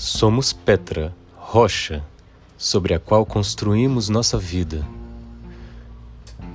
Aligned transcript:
Somos 0.00 0.52
Petra, 0.52 1.12
rocha, 1.34 2.04
sobre 2.56 2.94
a 2.94 3.00
qual 3.00 3.26
construímos 3.26 4.08
nossa 4.08 4.38
vida. 4.38 4.86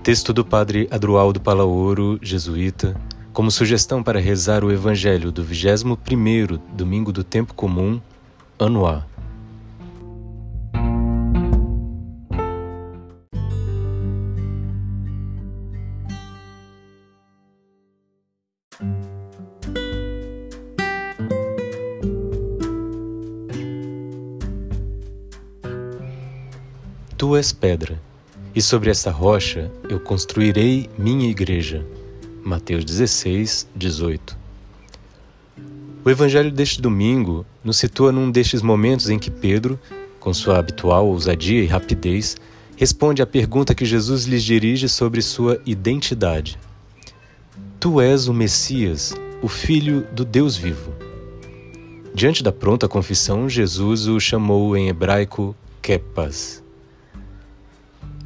Texto 0.01 0.31
do 0.31 0.45
Padre 0.45 0.87
Adroaldo 0.89 1.41
Palaoro, 1.41 2.17
jesuíta, 2.21 2.95
como 3.33 3.51
sugestão 3.51 4.01
para 4.01 4.17
rezar 4.17 4.63
o 4.63 4.71
Evangelho 4.71 5.29
do 5.29 5.43
21º 5.43 6.57
Domingo 6.71 7.11
do 7.11 7.21
Tempo 7.21 7.53
Comum, 7.53 7.99
ano 8.57 8.87
A. 8.87 9.05
Tu 27.33 27.37
és 27.37 27.51
pedra, 27.51 27.99
e 28.53 28.61
sobre 28.61 28.91
esta 28.91 29.09
rocha 29.09 29.71
eu 29.89 29.99
construirei 29.99 30.87
minha 30.95 31.27
igreja. 31.27 31.83
Mateus 32.43 32.85
16, 32.85 33.69
18. 33.75 34.37
O 36.05 36.09
evangelho 36.11 36.51
deste 36.51 36.79
domingo 36.79 37.43
nos 37.63 37.77
situa 37.77 38.11
num 38.11 38.29
destes 38.29 38.61
momentos 38.61 39.09
em 39.09 39.17
que 39.17 39.31
Pedro, 39.31 39.79
com 40.19 40.31
sua 40.31 40.59
habitual 40.59 41.07
ousadia 41.07 41.63
e 41.63 41.65
rapidez, 41.65 42.37
responde 42.77 43.23
à 43.23 43.25
pergunta 43.25 43.73
que 43.73 43.83
Jesus 43.83 44.25
lhes 44.25 44.43
dirige 44.43 44.87
sobre 44.87 45.19
sua 45.19 45.59
identidade. 45.65 46.59
Tu 47.79 47.99
és 47.99 48.27
o 48.27 48.33
Messias, 48.33 49.15
o 49.41 49.47
Filho 49.47 50.05
do 50.11 50.23
Deus 50.23 50.55
vivo. 50.55 50.93
Diante 52.13 52.43
da 52.43 52.51
pronta 52.51 52.87
confissão, 52.87 53.49
Jesus 53.49 54.05
o 54.05 54.19
chamou 54.19 54.77
em 54.77 54.87
hebraico 54.87 55.55
Kepas, 55.81 56.62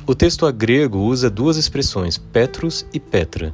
o 0.08 0.16
texto 0.16 0.50
grego 0.54 1.00
usa 1.00 1.30
duas 1.30 1.58
expressões, 1.58 2.18
Petrus 2.18 2.86
e 2.94 3.00
Petra. 3.00 3.54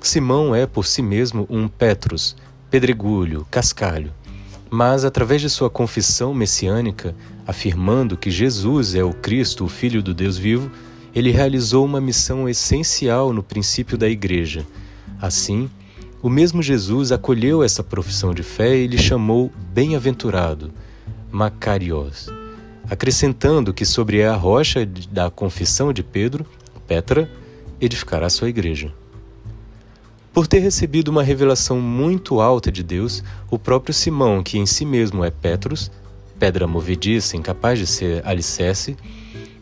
Simão 0.00 0.52
é 0.52 0.66
por 0.66 0.84
si 0.84 1.00
mesmo 1.00 1.46
um 1.48 1.68
Petrus, 1.68 2.36
pedregulho, 2.68 3.46
cascalho. 3.52 4.12
Mas, 4.68 5.04
através 5.04 5.40
de 5.40 5.48
sua 5.48 5.70
confissão 5.70 6.34
messiânica, 6.34 7.14
afirmando 7.46 8.16
que 8.16 8.32
Jesus 8.32 8.96
é 8.96 9.04
o 9.04 9.12
Cristo, 9.12 9.64
o 9.64 9.68
Filho 9.68 10.02
do 10.02 10.12
Deus 10.12 10.36
vivo, 10.36 10.68
ele 11.14 11.30
realizou 11.30 11.84
uma 11.84 12.00
missão 12.00 12.48
essencial 12.48 13.32
no 13.32 13.42
princípio 13.42 13.96
da 13.96 14.08
Igreja. 14.08 14.66
Assim, 15.22 15.70
o 16.20 16.28
mesmo 16.28 16.60
Jesus 16.60 17.12
acolheu 17.12 17.62
essa 17.62 17.84
profissão 17.84 18.34
de 18.34 18.42
fé 18.42 18.76
e 18.76 18.88
lhe 18.88 18.98
chamou 18.98 19.52
bem-aventurado, 19.72 20.72
Macarios 21.30 22.28
acrescentando 22.88 23.74
que 23.74 23.84
sobre 23.84 24.22
a 24.24 24.34
rocha 24.34 24.86
da 25.10 25.30
confissão 25.30 25.92
de 25.92 26.02
Pedro, 26.02 26.46
Petra, 26.86 27.30
edificará 27.80 28.30
sua 28.30 28.48
igreja. 28.48 28.92
Por 30.32 30.46
ter 30.46 30.58
recebido 30.58 31.08
uma 31.08 31.22
revelação 31.22 31.80
muito 31.80 32.40
alta 32.40 32.70
de 32.70 32.82
Deus, 32.82 33.24
o 33.50 33.58
próprio 33.58 33.94
Simão, 33.94 34.42
que 34.42 34.58
em 34.58 34.66
si 34.66 34.84
mesmo 34.84 35.24
é 35.24 35.30
Petrus, 35.30 35.90
pedra 36.38 36.66
movediça 36.66 37.36
incapaz 37.36 37.78
de 37.78 37.86
ser 37.86 38.26
alicerce, 38.26 38.96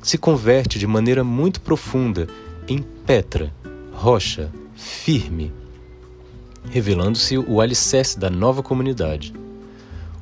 se 0.03 0.19
converte 0.19 0.79
de 0.79 0.87
maneira 0.87 1.23
muito 1.23 1.61
profunda 1.61 2.27
em 2.69 2.83
Petra, 3.07 3.53
rocha, 3.93 4.51
firme, 4.75 5.53
revelando-se 6.71 7.39
o 7.39 7.61
alicerce 7.61 8.19
da 8.19 8.29
nova 8.29 8.63
comunidade. 8.63 9.33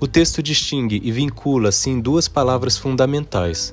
O 0.02 0.08
texto 0.08 0.42
distingue 0.42 1.00
e 1.04 1.12
vincula 1.12 1.68
assim 1.68 2.00
duas 2.00 2.26
palavras 2.26 2.76
fundamentais: 2.76 3.72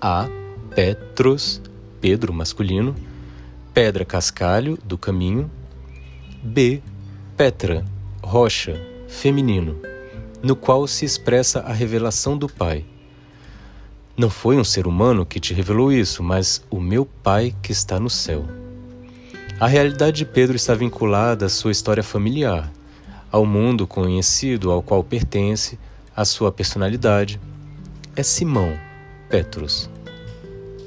A, 0.00 0.26
Petros, 0.74 1.60
Pedro 2.00 2.32
masculino, 2.32 2.96
pedra 3.74 4.02
cascalho 4.02 4.78
do 4.82 4.96
caminho, 4.96 5.50
B, 6.42 6.80
Petra, 7.36 7.84
rocha, 8.22 8.80
feminino, 9.06 9.78
no 10.42 10.56
qual 10.56 10.86
se 10.86 11.04
expressa 11.04 11.60
a 11.60 11.74
revelação 11.74 12.38
do 12.38 12.48
Pai. 12.48 12.82
Não 14.16 14.30
foi 14.30 14.56
um 14.56 14.64
ser 14.64 14.86
humano 14.86 15.26
que 15.26 15.38
te 15.38 15.52
revelou 15.52 15.92
isso, 15.92 16.22
mas 16.22 16.64
o 16.70 16.80
meu 16.80 17.04
Pai 17.04 17.54
que 17.62 17.70
está 17.70 18.00
no 18.00 18.08
céu. 18.08 18.46
A 19.60 19.66
realidade 19.66 20.16
de 20.16 20.24
Pedro 20.24 20.56
está 20.56 20.74
vinculada 20.74 21.44
à 21.44 21.48
sua 21.50 21.70
história 21.70 22.02
familiar, 22.02 22.72
ao 23.30 23.44
mundo 23.44 23.86
conhecido 23.86 24.70
ao 24.70 24.82
qual 24.82 25.02
pertence, 25.02 25.78
à 26.14 26.24
sua 26.24 26.50
personalidade, 26.50 27.40
é 28.14 28.22
Simão, 28.22 28.78
Petrus. 29.28 29.90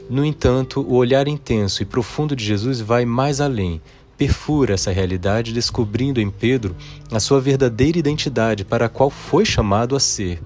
No 0.09 0.25
entanto, 0.25 0.81
o 0.81 0.95
olhar 0.95 1.27
intenso 1.27 1.83
e 1.83 1.85
profundo 1.85 2.35
de 2.35 2.44
Jesus 2.44 2.81
vai 2.81 3.05
mais 3.05 3.39
além, 3.39 3.79
perfura 4.17 4.73
essa 4.73 4.91
realidade, 4.91 5.53
descobrindo 5.53 6.19
em 6.19 6.31
Pedro 6.31 6.75
a 7.11 7.19
sua 7.19 7.39
verdadeira 7.39 8.00
identidade 8.00 8.66
para 8.66 8.88
a 8.88 8.89
qual 8.89 9.09
foi 9.09 9.45
chamado 9.45 9.95
a 9.95 10.00
ser. 10.00 10.41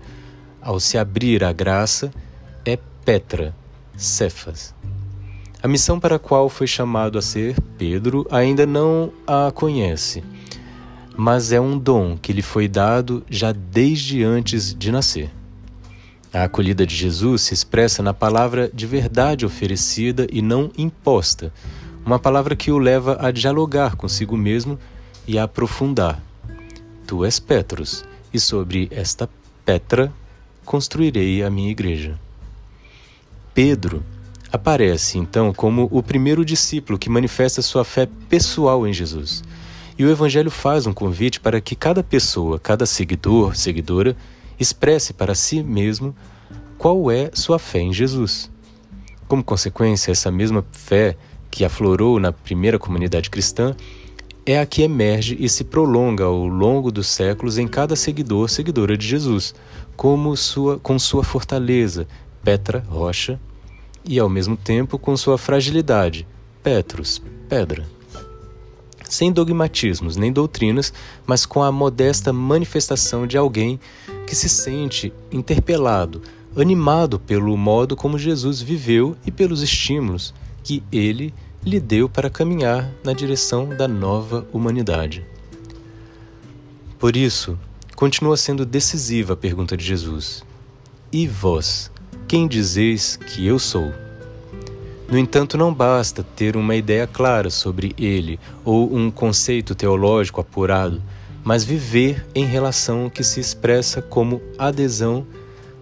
Ao 0.62 0.80
se 0.80 0.98
abrir 0.98 1.44
à 1.44 1.54
graça, 1.54 2.14
é 2.66 2.78
Petra, 3.06 3.56
Cefas. 3.96 4.76
A 5.62 5.68
missão 5.68 5.98
para 5.98 6.18
a 6.18 6.20
qual 6.20 6.50
foi 6.50 6.68
chamado 6.68 7.18
a 7.18 7.22
ser, 7.22 7.56
Pedro 7.78 8.28
ainda 8.30 8.66
não 8.66 9.14
a 9.26 9.50
conhece 9.50 10.22
mas 11.16 11.52
é 11.52 11.62
um 11.62 11.78
dom 11.78 12.18
que 12.18 12.34
lhe 12.34 12.42
foi 12.42 12.68
dado 12.68 13.24
já 13.30 13.52
desde 13.52 14.24
antes 14.24 14.74
de 14.74 14.92
nascer. 14.92 15.30
A 16.34 16.46
acolhida 16.46 16.86
de 16.86 16.96
Jesus 16.96 17.44
se 17.44 17.54
expressa 17.54 18.02
na 18.02 18.14
palavra 18.14 18.70
de 18.74 18.88
verdade 18.88 19.46
oferecida 19.46 20.28
e 20.32 20.42
não 20.42 20.72
imposta, 20.78 21.54
uma 22.04 22.18
palavra 22.18 22.56
que 22.56 22.72
o 22.72 22.80
leva 22.80 23.18
a 23.20 23.32
dialogar 23.32 23.96
consigo 23.96 24.36
mesmo 24.36 24.80
e 25.28 25.38
a 25.38 25.44
aprofundar. 25.44 26.22
Tu 27.06 27.24
és 27.24 27.40
Petrus, 27.40 28.04
e 28.34 28.40
sobre 28.40 28.90
esta 28.92 29.30
Petra 29.64 30.12
construirei 30.66 31.44
a 31.44 31.50
minha 31.50 31.70
igreja. 31.70 32.20
Pedro 33.54 34.04
aparece 34.52 35.20
então 35.20 35.54
como 35.54 35.88
o 35.92 36.02
primeiro 36.02 36.44
discípulo 36.44 36.98
que 36.98 37.10
manifesta 37.10 37.62
sua 37.62 37.86
fé 37.86 38.08
pessoal 38.28 38.88
em 38.88 38.92
Jesus 38.92 39.44
e 39.98 40.06
o 40.06 40.10
Evangelho 40.10 40.50
faz 40.50 40.88
um 40.88 40.94
convite 40.94 41.40
para 41.40 41.62
que 41.62 41.76
cada 41.76 42.04
pessoa, 42.04 42.60
cada 42.60 42.86
seguidor, 42.86 43.56
seguidora, 43.56 44.16
expresse 44.60 45.14
para 45.14 45.36
si 45.36 45.62
mesmo 45.62 46.16
qual 46.78 47.12
é 47.12 47.30
sua 47.34 47.60
fé 47.60 47.80
em 47.80 47.94
Jesus. 47.94 48.50
Como 49.28 49.44
consequência, 49.44 50.12
essa 50.12 50.32
mesma 50.32 50.66
fé 50.72 51.16
que 51.50 51.64
aflorou 51.64 52.20
na 52.20 52.32
primeira 52.32 52.80
comunidade 52.80 53.30
cristã 53.30 53.76
é 54.46 54.60
a 54.60 54.66
que 54.66 54.82
emerge 54.82 55.38
e 55.40 55.48
se 55.48 55.64
prolonga 55.64 56.26
ao 56.26 56.46
longo 56.46 56.92
dos 56.92 57.08
séculos 57.08 57.58
em 57.58 57.68
cada 57.68 57.96
seguidor, 57.96 58.50
seguidora 58.50 58.98
de 58.98 59.08
Jesus, 59.08 59.56
como 59.96 60.36
sua, 60.36 60.78
com 60.80 61.00
sua 61.00 61.24
fortaleza, 61.24 62.08
Petra, 62.44 62.84
rocha, 62.90 63.40
e 64.04 64.20
ao 64.20 64.28
mesmo 64.28 64.58
tempo 64.58 65.00
com 65.00 65.16
sua 65.16 65.38
fragilidade, 65.38 66.28
Petrus, 66.62 67.22
pedra 67.48 67.86
sem 69.14 69.32
dogmatismos 69.32 70.18
nem 70.18 70.32
doutrinas, 70.32 70.92
mas 71.26 71.46
com 71.46 71.62
a 71.62 71.72
modesta 71.72 72.34
manifestação 72.34 73.28
de 73.28 73.38
alguém 73.38 73.80
que 74.26 74.36
se 74.36 74.50
sente 74.50 75.14
interpelado, 75.32 76.22
animado 76.58 77.20
pelo 77.20 77.56
modo 77.56 77.96
como 77.96 78.18
Jesus 78.18 78.62
viveu 78.62 79.16
e 79.26 79.32
pelos 79.32 79.62
estímulos 79.62 80.34
que 80.64 80.84
ele 80.92 81.34
lhe 81.64 81.80
deu 81.80 82.10
para 82.10 82.30
caminhar 82.30 82.92
na 83.04 83.14
direção 83.14 83.70
da 83.70 83.88
nova 83.88 84.48
humanidade. 84.52 85.24
Por 86.98 87.16
isso, 87.16 87.58
continua 87.96 88.36
sendo 88.36 88.66
decisiva 88.66 89.34
a 89.34 89.38
pergunta 89.38 89.78
de 89.78 89.84
Jesus: 89.84 90.44
E 91.12 91.28
vós, 91.28 91.92
quem 92.28 92.48
dizeis 92.48 93.16
que 93.16 93.46
eu 93.46 93.60
sou? 93.60 94.03
No 95.14 95.20
entanto, 95.20 95.60
não 95.60 95.72
basta 95.72 96.24
ter 96.24 96.58
uma 96.58 96.76
ideia 96.76 97.06
clara 97.06 97.52
sobre 97.52 97.94
ele 98.00 98.40
ou 98.66 98.92
um 98.92 99.12
conceito 99.12 99.76
teológico 99.76 100.42
apurado, 100.42 101.04
mas 101.44 101.64
viver 101.64 102.26
em 102.34 102.46
relação 102.46 103.12
que 103.12 103.24
se 103.24 103.40
expressa 103.40 104.02
como 104.02 104.42
adesão 104.58 105.24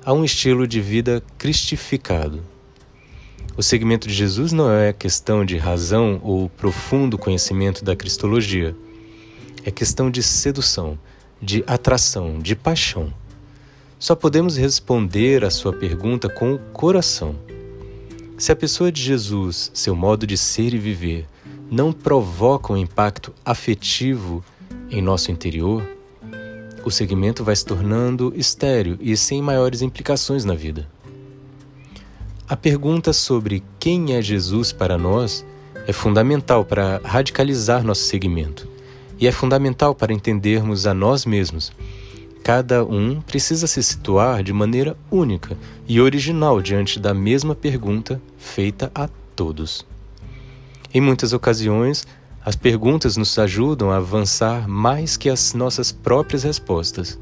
a 0.04 0.12
um 0.12 0.25
estilo 0.25 0.68
de 0.68 0.81
vida 0.81 1.24
cristificado. 1.38 2.44
O 3.56 3.63
segmento 3.63 4.06
de 4.06 4.13
Jesus 4.13 4.51
não 4.51 4.69
é 4.69 4.92
questão 4.92 5.45
de 5.45 5.56
razão 5.56 6.19
ou 6.22 6.50
profundo 6.50 7.18
conhecimento 7.18 7.86
da 7.86 7.95
cristologia. 7.95 8.75
É 9.63 9.72
questão 9.72 10.12
de 10.12 10.22
sedução, 10.22 11.00
de 11.42 11.63
atração, 11.66 12.38
de 12.38 12.54
paixão. 12.54 13.13
Só 13.98 14.13
podemos 14.13 14.57
responder 14.57 15.45
à 15.45 15.50
sua 15.50 15.72
pergunta 15.72 16.27
com 16.27 16.56
o 16.56 16.60
coração. 16.60 17.34
Se 18.42 18.52
a 18.52 18.56
pessoa 18.56 18.92
de 18.92 19.00
Jesus, 19.00 19.70
seu 19.72 19.96
modo 19.96 20.26
de 20.26 20.36
ser 20.36 20.74
e 20.74 20.78
viver, 20.80 21.28
não 21.70 21.94
provoca 21.94 22.74
um 22.74 22.76
impacto 22.76 23.32
afetivo 23.46 24.44
em 24.90 25.00
nosso 25.00 25.30
interior, 25.30 25.88
o 26.84 26.90
segmento 26.90 27.44
vai 27.44 27.56
se 27.56 27.64
tornando 27.64 28.34
estéreo 28.36 28.98
e 29.00 29.16
sem 29.16 29.44
maiores 29.44 29.84
implicações 29.84 30.44
na 30.44 30.56
vida. 30.56 30.90
A 32.50 32.58
pergunta 32.58 33.14
sobre 33.14 33.62
quem 33.80 34.16
é 34.16 34.24
Jesus 34.24 34.72
para 34.72 34.98
nós 34.98 35.46
é 35.86 35.94
fundamental 35.94 36.66
para 36.66 37.00
radicalizar 37.04 37.84
nosso 37.84 38.06
segmento 38.06 38.68
e 39.20 39.28
é 39.28 39.32
fundamental 39.32 39.94
para 39.94 40.14
entendermos 40.14 40.88
a 40.88 40.96
nós 40.96 41.28
mesmos. 41.28 41.72
Cada 42.53 42.83
um 42.83 43.21
precisa 43.21 43.65
se 43.65 43.81
situar 43.81 44.44
de 44.44 44.51
maneira 44.51 44.98
única 45.09 45.57
e 45.88 46.01
original 46.01 46.62
diante 46.62 47.00
da 47.00 47.13
mesma 47.13 47.56
pergunta 47.56 48.21
feita 48.38 48.92
a 48.94 49.07
todos. 49.33 49.86
Em 50.94 51.00
muitas 51.00 51.31
ocasiões, 51.31 52.06
as 52.44 52.57
perguntas 52.57 53.15
nos 53.15 53.39
ajudam 53.39 53.89
a 53.89 53.95
avançar 53.95 54.68
mais 54.68 55.15
que 55.15 55.30
as 55.30 55.53
nossas 55.53 55.94
próprias 55.94 56.44
respostas. 56.44 57.18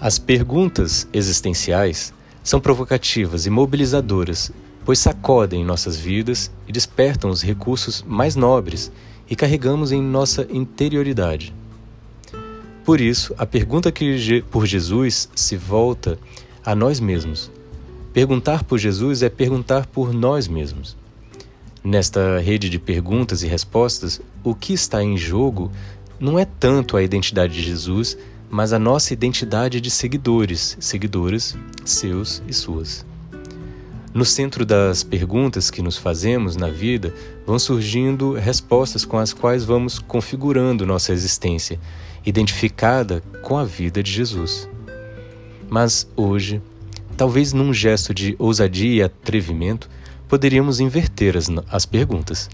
As 0.00 0.20
perguntas 0.20 1.08
existenciais 1.12 2.14
são 2.44 2.60
provocativas 2.60 3.44
e 3.44 3.50
mobilizadoras, 3.50 4.52
pois 4.84 5.00
sacodem 5.00 5.64
nossas 5.64 5.96
vidas 5.96 6.48
e 6.68 6.70
despertam 6.70 7.28
os 7.28 7.42
recursos 7.42 8.04
mais 8.06 8.36
nobres 8.36 8.92
e 9.28 9.34
carregamos 9.34 9.90
em 9.90 10.00
nossa 10.00 10.46
interioridade. 10.48 11.52
Por 12.84 13.00
isso, 13.00 13.34
a 13.38 13.46
pergunta 13.46 13.92
que 13.92 14.42
por 14.50 14.66
Jesus 14.66 15.28
se 15.34 15.56
volta 15.56 16.18
a 16.64 16.74
nós 16.74 16.98
mesmos. 16.98 17.50
Perguntar 18.12 18.64
por 18.64 18.78
Jesus 18.78 19.22
é 19.22 19.28
perguntar 19.28 19.86
por 19.86 20.12
nós 20.12 20.48
mesmos. 20.48 20.96
Nesta 21.84 22.38
rede 22.38 22.68
de 22.68 22.78
perguntas 22.78 23.42
e 23.42 23.46
respostas, 23.46 24.20
o 24.44 24.54
que 24.54 24.72
está 24.72 25.02
em 25.02 25.16
jogo 25.16 25.70
não 26.18 26.38
é 26.38 26.44
tanto 26.44 26.96
a 26.96 27.02
identidade 27.02 27.54
de 27.54 27.62
Jesus, 27.62 28.18
mas 28.50 28.72
a 28.72 28.78
nossa 28.78 29.12
identidade 29.12 29.80
de 29.80 29.90
seguidores, 29.90 30.76
seguidoras 30.78 31.56
seus 31.84 32.42
e 32.46 32.52
suas. 32.52 33.04
No 34.14 34.26
centro 34.26 34.66
das 34.66 35.02
perguntas 35.02 35.70
que 35.70 35.80
nos 35.80 35.96
fazemos 35.96 36.54
na 36.54 36.68
vida 36.68 37.14
vão 37.46 37.58
surgindo 37.58 38.34
respostas 38.34 39.06
com 39.06 39.16
as 39.18 39.32
quais 39.32 39.64
vamos 39.64 39.98
configurando 39.98 40.84
nossa 40.84 41.12
existência, 41.12 41.80
identificada 42.24 43.22
com 43.42 43.58
a 43.58 43.64
vida 43.64 44.02
de 44.02 44.10
Jesus. 44.10 44.68
Mas 45.68 46.08
hoje, 46.16 46.60
talvez 47.16 47.52
num 47.52 47.72
gesto 47.72 48.12
de 48.12 48.36
ousadia 48.38 48.94
e 48.94 49.02
atrevimento, 49.02 49.88
poderíamos 50.28 50.80
inverter 50.80 51.36
as, 51.36 51.48
as 51.70 51.86
perguntas. 51.86 52.48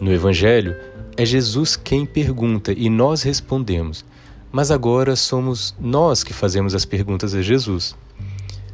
No 0.00 0.12
Evangelho, 0.12 0.76
é 1.16 1.26
Jesus 1.26 1.76
quem 1.76 2.06
pergunta 2.06 2.72
e 2.72 2.88
nós 2.88 3.22
respondemos 3.22 4.04
mas 4.50 4.70
agora 4.70 5.14
somos 5.14 5.74
nós 5.78 6.24
que 6.24 6.32
fazemos 6.32 6.74
as 6.74 6.84
perguntas 6.84 7.34
a 7.34 7.42
Jesus. 7.42 7.94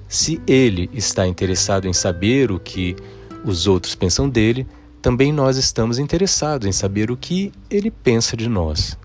Se 0.08 0.40
ele 0.46 0.88
está 0.93 1.26
interessado 1.26 1.88
em 1.88 1.93
saber 1.93 2.52
o 2.52 2.61
que 2.61 2.94
os 3.44 3.66
outros 3.66 3.94
pensam 3.94 4.28
dele, 4.28 4.66
também 5.02 5.32
nós 5.32 5.56
estamos 5.56 5.99
interessados 5.99 6.66
em 6.66 6.72
saber 6.72 7.11
o 7.11 7.16
que 7.16 7.52
ele 7.69 7.90
pensa 7.90 8.37
de 8.37 8.49
nós. 8.49 8.96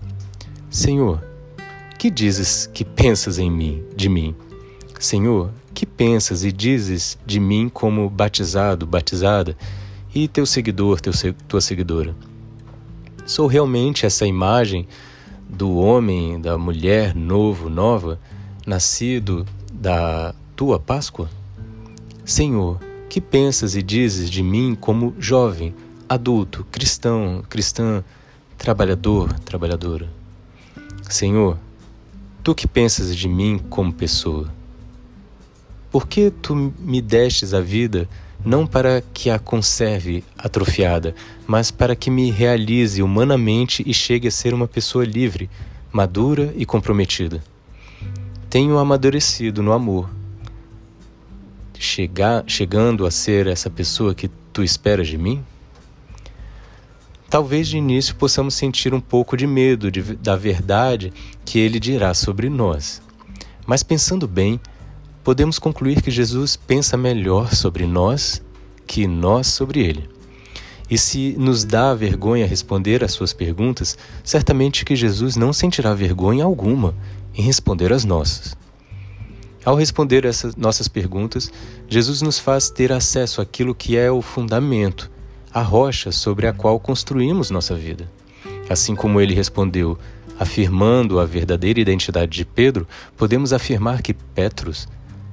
Senhor, 0.70 1.20
que 1.98 2.08
dizes 2.08 2.70
que 2.72 2.84
pensas 2.84 3.40
em 3.40 3.50
mim, 3.50 3.82
de 3.96 4.08
mim? 4.08 4.36
Senhor, 5.00 5.50
que 5.74 5.84
pensas 5.84 6.44
e 6.44 6.52
dizes 6.52 7.18
de 7.26 7.40
mim 7.40 7.68
como 7.68 8.08
batizado, 8.08 8.86
batizada 8.86 9.56
e 10.14 10.28
teu 10.28 10.46
seguidor, 10.46 11.00
teu, 11.00 11.12
tua 11.48 11.60
seguidora? 11.60 12.14
Sou 13.26 13.48
realmente 13.48 14.06
essa 14.06 14.24
imagem 14.24 14.86
do 15.48 15.76
homem, 15.76 16.40
da 16.40 16.56
mulher 16.56 17.16
novo, 17.16 17.68
nova, 17.68 18.20
nascido 18.64 19.44
da 19.72 20.32
tua 20.54 20.78
Páscoa? 20.78 21.28
Senhor, 22.24 22.78
que 23.08 23.20
pensas 23.20 23.74
e 23.74 23.82
dizes 23.82 24.30
de 24.30 24.40
mim 24.40 24.76
como 24.80 25.16
jovem, 25.18 25.74
adulto, 26.08 26.64
cristão, 26.70 27.42
cristã, 27.48 28.04
trabalhador, 28.56 29.32
trabalhadora? 29.40 30.19
Senhor, 31.10 31.58
tu 32.40 32.54
que 32.54 32.68
pensas 32.68 33.16
de 33.16 33.28
mim 33.28 33.60
como 33.68 33.92
pessoa? 33.92 34.48
Por 35.90 36.06
que 36.06 36.30
tu 36.30 36.54
me 36.54 37.02
destes 37.02 37.52
a 37.52 37.60
vida 37.60 38.08
não 38.44 38.64
para 38.64 39.02
que 39.12 39.28
a 39.28 39.36
conserve 39.36 40.22
atrofiada, 40.38 41.12
mas 41.48 41.72
para 41.72 41.96
que 41.96 42.10
me 42.10 42.30
realize 42.30 43.02
humanamente 43.02 43.82
e 43.84 43.92
chegue 43.92 44.28
a 44.28 44.30
ser 44.30 44.54
uma 44.54 44.68
pessoa 44.68 45.04
livre, 45.04 45.50
madura 45.92 46.54
e 46.56 46.64
comprometida. 46.64 47.42
Tenho 48.48 48.78
amadurecido 48.78 49.64
no 49.64 49.72
amor, 49.72 50.08
chegar, 51.76 52.44
chegando 52.46 53.04
a 53.04 53.10
ser 53.10 53.48
essa 53.48 53.68
pessoa 53.68 54.14
que 54.14 54.30
tu 54.52 54.62
esperas 54.62 55.08
de 55.08 55.18
mim? 55.18 55.44
Talvez 57.30 57.68
de 57.68 57.78
início 57.78 58.16
possamos 58.16 58.54
sentir 58.54 58.92
um 58.92 59.00
pouco 59.00 59.36
de 59.36 59.46
medo 59.46 59.88
de, 59.88 60.02
da 60.16 60.34
verdade 60.34 61.12
que 61.44 61.60
ele 61.60 61.78
dirá 61.78 62.12
sobre 62.12 62.50
nós. 62.50 63.00
Mas 63.64 63.84
pensando 63.84 64.26
bem, 64.26 64.60
podemos 65.22 65.56
concluir 65.56 66.02
que 66.02 66.10
Jesus 66.10 66.56
pensa 66.56 66.96
melhor 66.96 67.54
sobre 67.54 67.86
nós 67.86 68.42
que 68.84 69.06
nós 69.06 69.46
sobre 69.46 69.78
ele. 69.78 70.10
E 70.90 70.98
se 70.98 71.36
nos 71.38 71.64
dá 71.64 71.94
vergonha 71.94 72.44
responder 72.44 73.04
às 73.04 73.12
suas 73.12 73.32
perguntas, 73.32 73.96
certamente 74.24 74.84
que 74.84 74.96
Jesus 74.96 75.36
não 75.36 75.52
sentirá 75.52 75.94
vergonha 75.94 76.44
alguma 76.44 76.96
em 77.32 77.42
responder 77.42 77.92
às 77.92 78.04
nossas. 78.04 78.56
Ao 79.64 79.76
responder 79.76 80.24
essas 80.24 80.56
nossas 80.56 80.88
perguntas, 80.88 81.52
Jesus 81.88 82.22
nos 82.22 82.40
faz 82.40 82.70
ter 82.70 82.90
acesso 82.90 83.40
àquilo 83.40 83.72
que 83.72 83.96
é 83.96 84.10
o 84.10 84.20
fundamento, 84.20 85.08
a 85.52 85.62
rocha 85.62 86.12
sobre 86.12 86.46
a 86.46 86.52
qual 86.52 86.78
construímos 86.78 87.50
nossa 87.50 87.74
vida. 87.74 88.08
Assim 88.68 88.94
como 88.94 89.20
ele 89.20 89.34
respondeu, 89.34 89.98
afirmando 90.38 91.18
a 91.18 91.24
verdadeira 91.24 91.80
identidade 91.80 92.32
de 92.32 92.44
Pedro, 92.44 92.86
podemos 93.16 93.52
afirmar 93.52 94.00
que 94.00 94.14
Petrus 94.14 94.88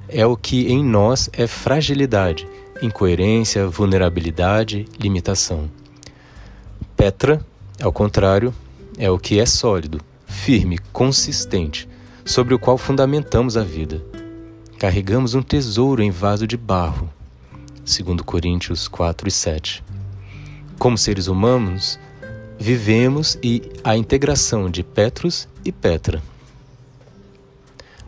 é 0.08 0.26
o 0.26 0.36
que 0.36 0.66
em 0.72 0.84
nós 0.84 1.30
é 1.32 1.46
fragilidade, 1.46 2.48
incoerência, 2.82 3.66
vulnerabilidade, 3.66 4.86
limitação. 4.98 5.70
Petra, 6.96 7.40
ao 7.80 7.92
contrário, 7.92 8.52
é 8.98 9.10
o 9.10 9.18
que 9.18 9.38
é 9.38 9.46
sólido, 9.46 10.00
firme, 10.26 10.78
consistente, 10.92 11.88
sobre 12.24 12.54
o 12.54 12.58
qual 12.58 12.76
fundamentamos 12.76 13.56
a 13.56 13.62
vida. 13.62 14.04
Carregamos 14.78 15.34
um 15.34 15.42
tesouro 15.42 16.02
em 16.02 16.10
vaso 16.10 16.46
de 16.46 16.56
barro. 16.56 17.08
2 17.84 18.20
Coríntios 18.22 18.88
4 18.88 19.28
e 19.28 19.30
7. 19.30 19.84
Como 20.78 20.96
seres 20.96 21.26
humanos, 21.26 21.98
vivemos 22.56 23.36
e 23.42 23.62
a 23.82 23.96
integração 23.96 24.70
de 24.70 24.84
Petrus 24.84 25.48
e 25.64 25.72
Petra. 25.72 26.22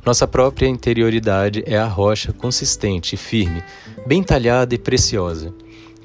Nossa 0.06 0.26
própria 0.26 0.68
interioridade 0.68 1.64
é 1.66 1.76
a 1.76 1.86
rocha 1.86 2.32
consistente 2.32 3.16
e 3.16 3.18
firme, 3.18 3.62
bem 4.06 4.22
talhada 4.22 4.72
e 4.72 4.78
preciosa, 4.78 5.52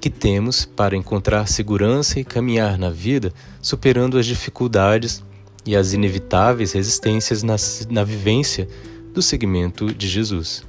que 0.01 0.09
temos 0.09 0.65
para 0.65 0.97
encontrar 0.97 1.47
segurança 1.47 2.19
e 2.19 2.25
caminhar 2.25 2.79
na 2.79 2.89
vida 2.89 3.31
superando 3.61 4.17
as 4.17 4.25
dificuldades 4.25 5.23
e 5.67 5.75
as 5.75 5.93
inevitáveis 5.93 6.73
resistências 6.73 7.43
na, 7.43 7.55
na 7.91 8.03
vivência 8.03 8.67
do 9.13 9.21
segmento 9.21 9.93
de 9.93 10.07
Jesus. 10.07 10.63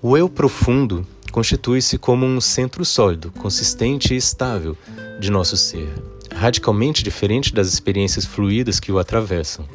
O 0.00 0.16
eu 0.16 0.30
profundo 0.30 1.06
constitui-se 1.36 1.98
como 1.98 2.24
um 2.24 2.40
centro 2.40 2.82
sólido, 2.82 3.30
consistente 3.30 4.14
e 4.14 4.16
estável 4.16 4.74
de 5.20 5.30
nosso 5.30 5.54
ser, 5.54 5.86
radicalmente 6.34 7.04
diferente 7.04 7.52
das 7.52 7.68
experiências 7.68 8.24
fluídas 8.24 8.80
que 8.80 8.90
o 8.90 8.98
atravessam 8.98 9.68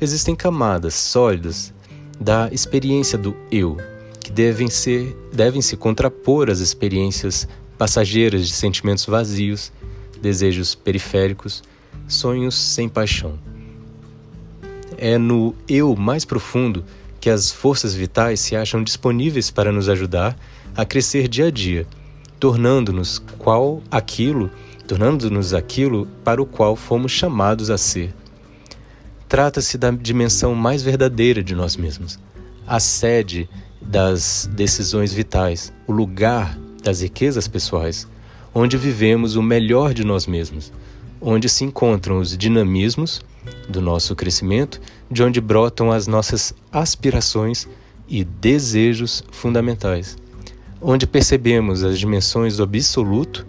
existem 0.00 0.34
camadas 0.34 0.94
sólidas 0.94 1.72
da 2.18 2.48
experiência 2.50 3.16
do 3.16 3.36
eu, 3.52 3.76
que 4.18 4.32
devem, 4.32 4.68
ser, 4.68 5.16
devem 5.32 5.62
se 5.62 5.76
contrapor 5.76 6.50
às 6.50 6.58
experiências 6.58 7.46
passageiras 7.78 8.48
de 8.48 8.52
sentimentos 8.52 9.06
vazios, 9.06 9.72
desejos 10.20 10.74
periféricos, 10.74 11.62
sonhos 12.08 12.56
sem 12.56 12.88
paixão. 12.88 13.38
É 14.98 15.18
no 15.18 15.54
eu 15.68 15.94
mais 15.94 16.24
profundo 16.24 16.84
que 17.24 17.30
as 17.30 17.50
forças 17.50 17.94
vitais 17.94 18.38
se 18.38 18.54
acham 18.54 18.84
disponíveis 18.84 19.50
para 19.50 19.72
nos 19.72 19.88
ajudar 19.88 20.36
a 20.76 20.84
crescer 20.84 21.26
dia 21.26 21.46
a 21.46 21.50
dia, 21.50 21.86
tornando-nos 22.38 23.18
qual 23.38 23.82
aquilo, 23.90 24.50
tornando-nos 24.86 25.54
aquilo 25.54 26.06
para 26.22 26.42
o 26.42 26.44
qual 26.44 26.76
fomos 26.76 27.12
chamados 27.12 27.70
a 27.70 27.78
ser. 27.78 28.14
Trata-se 29.26 29.78
da 29.78 29.90
dimensão 29.90 30.54
mais 30.54 30.82
verdadeira 30.82 31.42
de 31.42 31.54
nós 31.54 31.78
mesmos, 31.78 32.18
a 32.66 32.78
sede 32.78 33.48
das 33.80 34.46
decisões 34.52 35.10
vitais, 35.10 35.72
o 35.86 35.92
lugar 35.92 36.58
das 36.82 37.00
riquezas 37.00 37.48
pessoais, 37.48 38.06
onde 38.54 38.76
vivemos 38.76 39.34
o 39.34 39.42
melhor 39.42 39.94
de 39.94 40.04
nós 40.04 40.26
mesmos, 40.26 40.70
onde 41.22 41.48
se 41.48 41.64
encontram 41.64 42.18
os 42.18 42.36
dinamismos 42.36 43.22
do 43.68 43.80
nosso 43.80 44.14
crescimento, 44.14 44.80
de 45.10 45.22
onde 45.22 45.40
brotam 45.40 45.90
as 45.90 46.06
nossas 46.06 46.54
aspirações 46.72 47.68
e 48.08 48.24
desejos 48.24 49.24
fundamentais, 49.30 50.16
onde 50.80 51.06
percebemos 51.06 51.82
as 51.82 51.98
dimensões 51.98 52.56
do 52.56 52.62
absoluto 52.62 53.46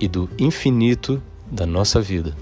e 0.00 0.08
do 0.08 0.28
infinito 0.38 1.22
da 1.50 1.66
nossa 1.66 2.00
vida. 2.00 2.34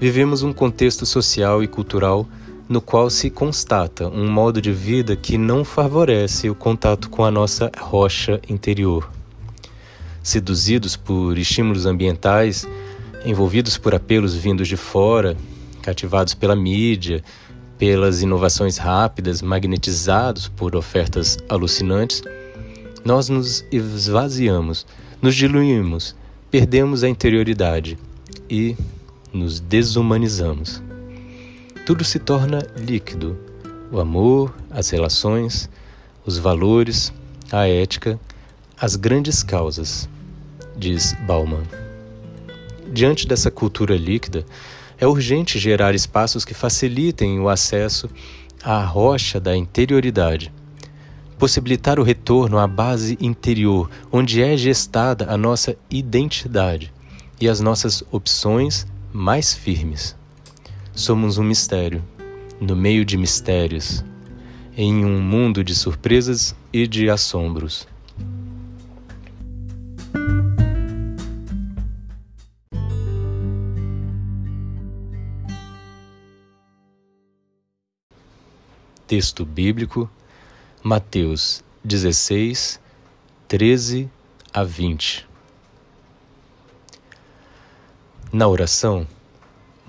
Vivemos 0.00 0.42
um 0.42 0.52
contexto 0.52 1.04
social 1.04 1.62
e 1.62 1.66
cultural 1.66 2.28
no 2.68 2.80
qual 2.80 3.08
se 3.08 3.30
constata 3.30 4.06
um 4.08 4.30
modo 4.30 4.60
de 4.60 4.70
vida 4.70 5.16
que 5.16 5.38
não 5.38 5.64
favorece 5.64 6.50
o 6.50 6.54
contato 6.54 7.08
com 7.08 7.24
a 7.24 7.30
nossa 7.30 7.70
rocha 7.78 8.40
interior. 8.48 9.10
Seduzidos 10.22 10.94
por 10.94 11.38
estímulos 11.38 11.86
ambientais, 11.86 12.68
envolvidos 13.24 13.78
por 13.78 13.94
apelos 13.94 14.34
vindos 14.34 14.68
de 14.68 14.76
fora, 14.76 15.36
cativados 15.82 16.34
pela 16.34 16.56
mídia, 16.56 17.22
pelas 17.78 18.22
inovações 18.22 18.76
rápidas, 18.76 19.40
magnetizados 19.42 20.48
por 20.48 20.74
ofertas 20.74 21.38
alucinantes, 21.48 22.22
nós 23.04 23.28
nos 23.28 23.64
esvaziamos, 23.70 24.86
nos 25.22 25.34
diluímos, 25.34 26.14
perdemos 26.50 27.04
a 27.04 27.08
interioridade 27.08 27.96
e 28.50 28.76
nos 29.32 29.60
desumanizamos 29.60 30.82
tudo 31.88 32.04
se 32.04 32.18
torna 32.18 32.58
líquido: 32.76 33.34
o 33.90 33.98
amor, 33.98 34.54
as 34.70 34.90
relações, 34.90 35.70
os 36.26 36.36
valores, 36.36 37.10
a 37.50 37.66
ética, 37.66 38.20
as 38.78 38.94
grandes 38.94 39.42
causas, 39.42 40.06
diz 40.76 41.16
Bauman. 41.26 41.87
Diante 42.90 43.26
dessa 43.26 43.50
cultura 43.50 43.96
líquida, 43.96 44.46
é 44.98 45.06
urgente 45.06 45.58
gerar 45.58 45.94
espaços 45.94 46.44
que 46.44 46.54
facilitem 46.54 47.38
o 47.38 47.48
acesso 47.48 48.08
à 48.62 48.82
rocha 48.82 49.38
da 49.38 49.56
interioridade. 49.56 50.52
Possibilitar 51.38 52.00
o 52.00 52.02
retorno 52.02 52.58
à 52.58 52.66
base 52.66 53.16
interior, 53.20 53.88
onde 54.10 54.42
é 54.42 54.56
gestada 54.56 55.30
a 55.30 55.36
nossa 55.36 55.76
identidade 55.88 56.92
e 57.40 57.48
as 57.48 57.60
nossas 57.60 58.02
opções 58.10 58.86
mais 59.12 59.54
firmes. 59.54 60.16
Somos 60.92 61.38
um 61.38 61.44
mistério, 61.44 62.02
no 62.60 62.74
meio 62.74 63.04
de 63.04 63.16
mistérios, 63.16 64.04
em 64.76 65.04
um 65.04 65.20
mundo 65.20 65.62
de 65.62 65.74
surpresas 65.74 66.56
e 66.72 66.88
de 66.88 67.08
assombros. 67.08 67.86
Texto 79.08 79.44
bíblico, 79.44 80.08
Mateus 80.84 81.64
16, 81.82 82.78
13 83.48 84.08
a 84.52 84.62
20. 84.62 85.26
Na 88.30 88.46
oração, 88.46 89.06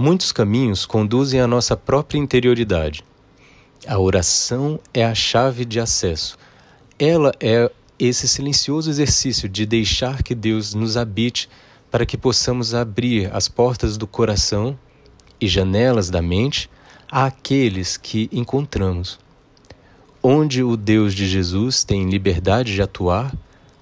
Muitos 0.01 0.31
caminhos 0.31 0.85
conduzem 0.85 1.41
à 1.41 1.45
nossa 1.45 1.75
própria 1.75 2.17
interioridade. 2.17 3.03
A 3.85 3.99
oração 3.99 4.79
é 4.93 5.03
a 5.03 5.13
chave 5.13 5.65
de 5.65 5.77
acesso. 5.77 6.37
Ela 6.97 7.33
é 7.37 7.69
esse 7.99 8.25
silencioso 8.25 8.89
exercício 8.89 9.49
de 9.49 9.65
deixar 9.65 10.23
que 10.23 10.33
Deus 10.33 10.73
nos 10.73 10.95
habite 10.95 11.49
para 11.91 12.05
que 12.05 12.17
possamos 12.17 12.73
abrir 12.73 13.29
as 13.35 13.49
portas 13.49 13.97
do 13.97 14.07
coração 14.07 14.79
e 15.41 15.49
janelas 15.49 16.09
da 16.09 16.21
mente 16.21 16.69
àqueles 17.11 17.97
que 17.97 18.29
encontramos. 18.31 19.19
Onde 20.21 20.63
o 20.63 20.75
Deus 20.75 21.13
de 21.13 21.27
Jesus 21.27 21.83
tem 21.83 22.09
liberdade 22.09 22.73
de 22.73 22.81
atuar, 22.81 23.33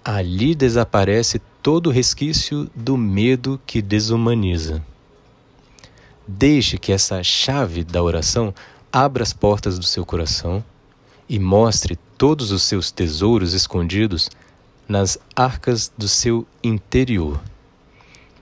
ali 0.04 0.56
desaparece 0.56 1.42
todo 1.62 1.92
resquício 1.92 2.70
do 2.74 2.96
medo 2.96 3.60
que 3.66 3.82
desumaniza. 3.82 4.84
Deixe 6.28 6.78
que 6.78 6.92
essa 6.92 7.24
chave 7.24 7.84
da 7.84 8.02
oração 8.02 8.54
abra 8.92 9.24
as 9.24 9.34
portas 9.34 9.78
do 9.78 9.86
seu 9.86 10.06
coração 10.06 10.64
e 11.28 11.40
mostre 11.40 11.98
todos 12.18 12.52
os 12.52 12.64
seus 12.64 12.92
tesouros 12.92 13.54
escondidos 13.54 14.30
nas 14.88 15.18
arcas 15.36 15.92
do 15.98 16.08
seu 16.08 16.48
interior. 16.64 17.40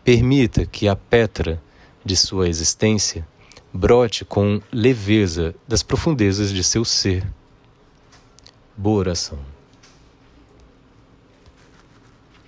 Permita 0.03 0.65
que 0.65 0.87
a 0.87 0.95
Petra 0.95 1.61
de 2.03 2.15
sua 2.15 2.47
existência 2.47 3.27
brote 3.75 4.23
com 4.23 4.61
leveza 4.71 5.53
das 5.67 5.83
profundezas 5.83 6.49
de 6.49 6.63
seu 6.63 6.85
ser. 6.85 7.27
Boa 8.77 8.99
oração. 8.99 9.54